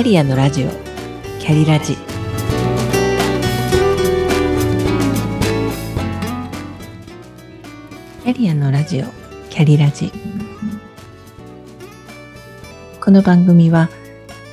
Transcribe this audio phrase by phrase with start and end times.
[0.00, 0.70] キャリアのラジオ。
[1.40, 1.94] キャリラジ。
[8.24, 9.04] キャリアのラジオ。
[9.50, 10.10] キャリラジ。
[12.98, 13.90] この番組は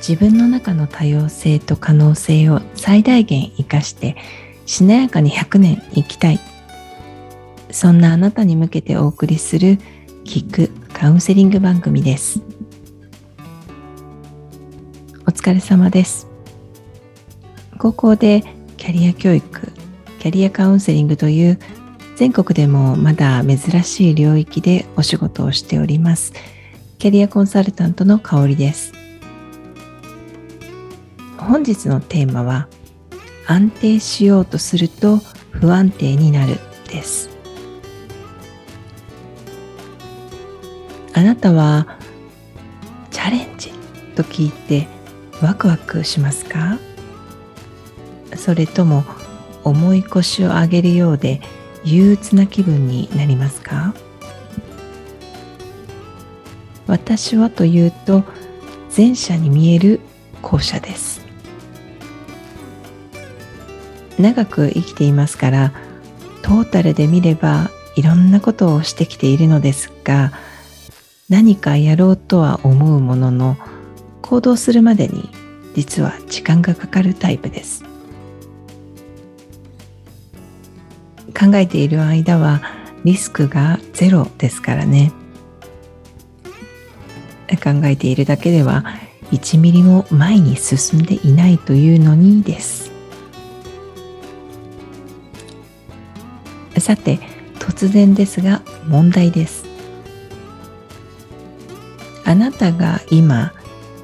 [0.06, 4.18] 自分の中の多様性と可能性を最大限生かして
[4.66, 6.40] しなやかに100年生きたい。
[7.70, 9.78] そんなあなたに向けてお送りする
[10.26, 12.42] 聞くカウンセリング番組です。
[15.28, 16.26] お疲れ様です。
[17.76, 18.44] 高校で
[18.78, 19.72] キャリア教育
[20.20, 21.58] キャリアカウンセリングという
[22.16, 26.32] 全国でもまだ珍しい領域でお仕事をしております。
[26.98, 28.94] キャリアコンサルタントの香りです。
[31.36, 32.66] 本日のテーマは
[33.46, 35.18] 安定しようとすると
[35.50, 36.58] 不安定になる
[36.90, 37.28] です。
[41.12, 41.98] あなたは
[43.10, 43.72] チャレンジ
[44.16, 44.96] と聞いて
[45.40, 46.78] ワクワクしますか？
[48.36, 49.04] それとも
[49.64, 51.40] 重い腰を上げるようで
[51.84, 53.94] 憂鬱な気分になりますか？
[56.86, 58.24] 私はというと
[58.96, 60.00] 前者に見える
[60.42, 61.20] 後者です。
[64.18, 65.72] 長く生きていますから
[66.42, 70.32] トータルで見ればいろんなことをしてきているのですが
[71.28, 73.56] 何かやろうとは思うものの
[74.28, 75.30] 行動するまでに
[75.74, 77.82] 実は時間がかかるタイプです。
[81.28, 82.60] 考えている間は
[83.04, 85.12] リスクがゼロですからね。
[87.64, 88.84] 考えているだけでは
[89.30, 92.92] 1ミリも前に進んでいないというのにです。
[96.78, 97.18] さて
[97.58, 99.64] 突然ですが問題です。
[102.26, 103.54] あなたが今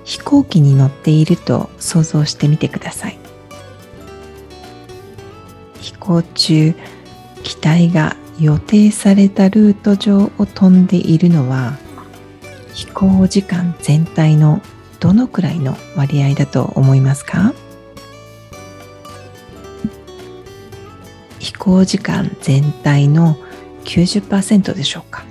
[0.05, 3.19] 飛行機に乗っていると想像してみてください。
[5.81, 6.75] 飛行中
[7.43, 11.79] 機体が予定されたルート上を飛んでいるのは
[12.73, 14.61] 飛行時間全体の
[14.99, 17.55] どのくらいの割合だと思いますか？
[21.39, 23.37] 飛行時間全体の
[23.85, 25.25] 90%でしょうか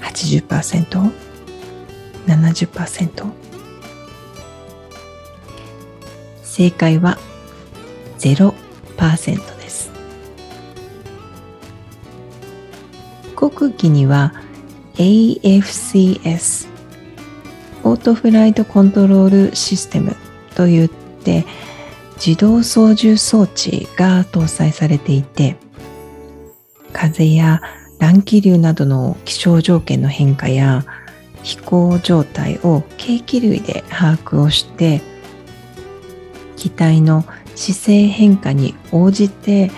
[0.00, 1.27] ？80%?
[2.28, 3.30] 70%
[6.42, 7.18] 正解は
[8.18, 9.90] 0%です。
[13.34, 14.34] 航空機には
[14.94, 16.68] AFCS
[17.84, 20.16] オートフライトコントロールシステム
[20.56, 21.46] といって
[22.16, 25.56] 自動操縦装置が搭載されていて
[26.92, 27.62] 風や
[28.00, 30.84] 乱気流などの気象条件の変化や
[31.48, 35.00] 飛行状態を計器類で把握をして
[36.56, 39.70] 機体の姿勢変化に応じて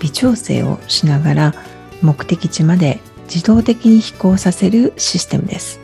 [0.00, 1.54] 微調整をしながら
[2.02, 2.98] 目的地まで
[3.32, 5.78] 自動的に飛行させるシステムです。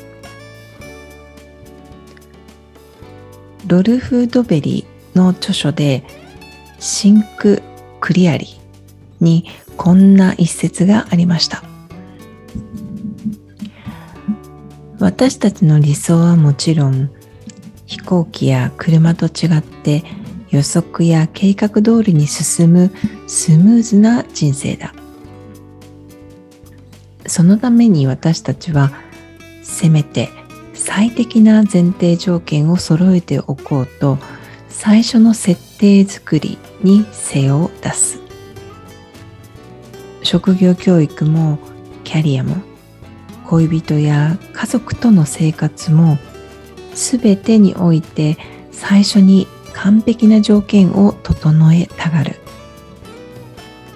[3.65, 6.03] ロルフ・ドベリの著書で
[6.81, 7.62] シンク・
[8.00, 8.49] クリアリ
[9.20, 9.44] に
[9.76, 11.62] こんな一節がありました。
[15.00, 17.10] 私たちの理想はもちろん
[17.86, 20.04] 飛行機や車と違って
[20.50, 22.91] 予測や計画通りに進む
[23.26, 24.92] スムーズな人生だ。
[27.26, 28.91] そのために私たちは
[29.62, 30.31] せめて
[30.75, 34.19] 最適な前提条件を揃えておこうと
[34.69, 38.20] 最初の設定作りに精を出す。
[40.22, 41.58] 職業教育も
[42.04, 42.56] キャリアも
[43.48, 46.19] 恋人や家族との生活も
[46.94, 48.36] 全てにおいて
[48.72, 52.37] 最初に完璧な条件を整えたがる。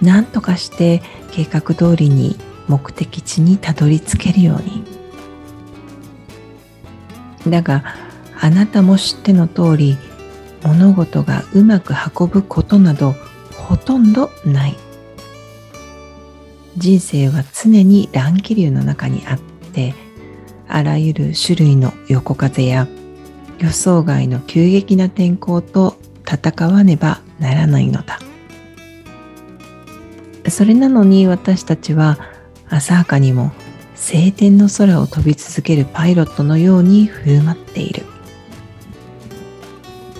[0.00, 1.02] 何とかして
[1.32, 4.84] 計画通りに目的地にたどり着けるように。
[7.50, 7.84] だが
[8.40, 9.98] あなたも知っての通り
[10.62, 13.14] 物事がうまく運ぶことなど
[13.56, 14.76] ほとんどない。
[16.76, 19.38] 人生は常に乱気流の中にあっ
[19.72, 19.94] て
[20.68, 22.88] あらゆる種類の横風や
[23.58, 25.96] 予想外の急激な天候と
[26.26, 28.18] 戦わねばならないのだ。
[30.48, 32.18] それなのに私たちは
[32.68, 33.52] 浅はかにも
[33.94, 38.04] 晴天の空を飛び続けるパイロットのように振る舞っている。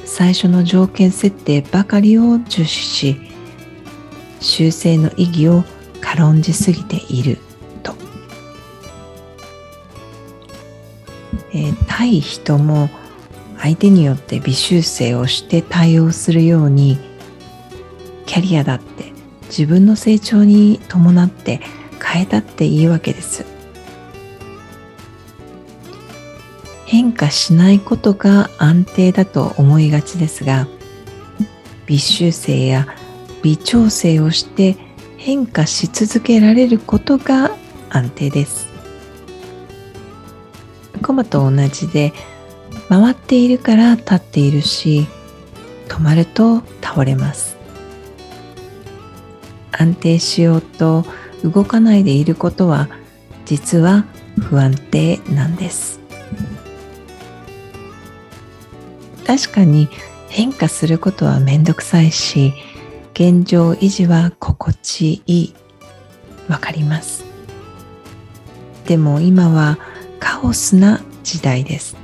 [0.04, 3.16] 最初の条件設定ばかりを重視し
[4.40, 5.64] 修正の意義を
[6.12, 7.38] 軽んじすぎている。
[7.82, 7.94] と、
[11.54, 12.90] えー、対人も
[13.58, 16.98] 相手によって微修正をして対応するように
[18.26, 19.12] キャリアだって
[19.44, 21.62] 自分の成長に伴って
[22.02, 23.46] 変えたっていいわけです。
[26.84, 30.68] 変化しないことが安定だと思いがちですが
[31.86, 32.86] 微修正や
[33.42, 34.91] 微調整をして
[35.24, 37.56] 変化し続けられることが
[37.90, 38.66] 安定です。
[41.00, 42.12] コマと同じで
[42.88, 45.06] 回っているから立っているし
[45.86, 47.56] 止まると倒れます。
[49.70, 51.04] 安定しようと
[51.44, 52.88] 動かないでいることは
[53.44, 54.04] 実は
[54.40, 56.00] 不安定なんです。
[59.24, 59.88] 確かに
[60.28, 62.54] 変化することはめんどくさいし
[63.14, 65.54] 現状維持は心地いい。
[66.48, 67.24] わかります。
[68.86, 69.78] でも今は
[70.18, 71.96] カオスな時代です。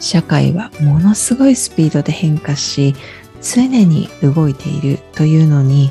[0.00, 2.94] 社会はものすごいスピードで変化し
[3.40, 5.90] 常に動いているというのに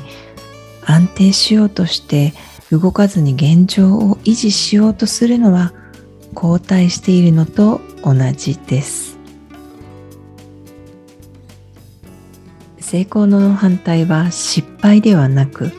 [0.84, 2.34] 安定しようとして
[2.70, 5.72] 動かずに現状を維持しようとするのは
[6.34, 9.11] 後退しているのと同じです。
[12.92, 15.72] 成功の反対は失敗ではなく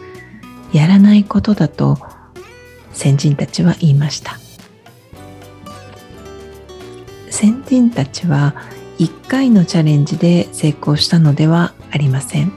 [0.73, 1.99] やらないことだと
[2.91, 4.39] 先人たちは言いました。
[7.29, 8.55] 先人たちは
[8.97, 12.51] 1回のチャレンジで成功したのではありません。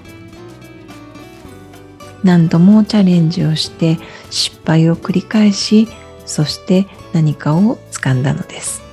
[2.24, 3.98] 何度もチャレンジをして
[4.30, 5.86] 失敗を繰り返し
[6.24, 8.85] そして何かを掴んだのです。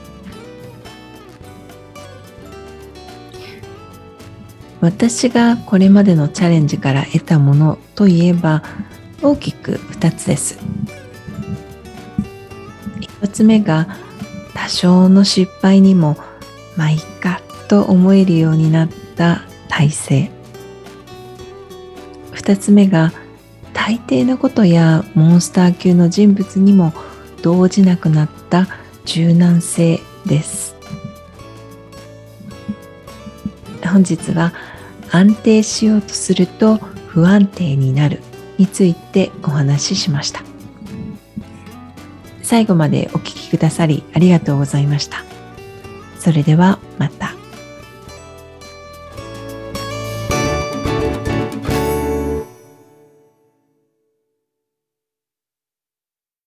[4.84, 8.64] 私がこれまでのチャレンジから得たものといえば
[9.22, 10.60] 大きく2つです。
[13.22, 13.88] 1つ目が
[14.54, 16.18] 多少の失敗にも
[16.76, 17.40] まあいっか
[17.70, 20.32] と思えるようになった体制。
[22.34, 23.14] 2つ目が
[23.72, 26.92] 大抵のことやモンスター級の人物にも
[27.42, 28.68] 動じなくなった
[29.06, 30.76] 柔軟性です。
[33.86, 34.52] 本日は
[35.14, 36.78] 安定しようとすると
[37.08, 38.20] 不安定になる
[38.58, 40.42] についてお話ししました
[42.42, 45.24] 最後までお聴きくださりありがとうございました
[46.20, 47.33] それではまた。